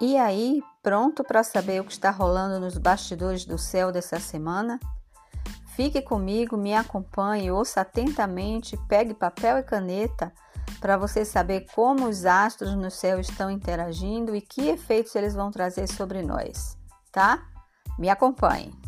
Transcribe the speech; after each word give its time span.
E 0.00 0.16
aí, 0.16 0.62
pronto 0.80 1.24
para 1.24 1.42
saber 1.42 1.80
o 1.80 1.84
que 1.84 1.92
está 1.92 2.10
rolando 2.10 2.60
nos 2.60 2.78
bastidores 2.78 3.44
do 3.44 3.58
céu 3.58 3.90
dessa 3.90 4.20
semana? 4.20 4.78
Fique 5.74 6.00
comigo, 6.00 6.56
me 6.56 6.74
acompanhe, 6.74 7.50
ouça 7.50 7.80
atentamente, 7.80 8.76
pegue 8.88 9.12
papel 9.12 9.58
e 9.58 9.62
caneta 9.62 10.32
para 10.80 10.96
você 10.96 11.24
saber 11.24 11.66
como 11.74 12.06
os 12.06 12.24
astros 12.24 12.74
no 12.74 12.90
céu 12.90 13.18
estão 13.18 13.50
interagindo 13.50 14.36
e 14.36 14.40
que 14.40 14.68
efeitos 14.68 15.14
eles 15.16 15.34
vão 15.34 15.50
trazer 15.50 15.88
sobre 15.88 16.22
nós, 16.22 16.76
tá? 17.10 17.42
Me 17.98 18.08
acompanhe. 18.08 18.87